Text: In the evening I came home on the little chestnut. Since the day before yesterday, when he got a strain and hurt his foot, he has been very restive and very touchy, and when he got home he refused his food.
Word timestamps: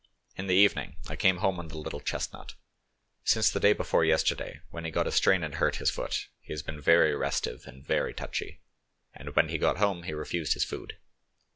In 0.35 0.47
the 0.47 0.55
evening 0.55 0.95
I 1.09 1.15
came 1.15 1.37
home 1.45 1.59
on 1.59 1.67
the 1.67 1.77
little 1.77 1.99
chestnut. 1.99 2.55
Since 3.23 3.51
the 3.51 3.59
day 3.59 3.71
before 3.71 4.03
yesterday, 4.03 4.61
when 4.71 4.83
he 4.83 4.89
got 4.89 5.05
a 5.05 5.11
strain 5.11 5.43
and 5.43 5.53
hurt 5.53 5.75
his 5.75 5.91
foot, 5.91 6.27
he 6.39 6.51
has 6.53 6.63
been 6.63 6.81
very 6.81 7.15
restive 7.15 7.67
and 7.67 7.85
very 7.85 8.11
touchy, 8.15 8.61
and 9.13 9.35
when 9.35 9.49
he 9.49 9.59
got 9.59 9.77
home 9.77 10.01
he 10.01 10.13
refused 10.13 10.55
his 10.55 10.65
food. 10.65 10.97